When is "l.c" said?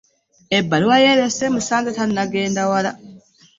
1.19-1.37